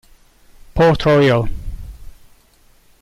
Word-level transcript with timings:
Port 0.73 1.05
Royal 1.05 1.45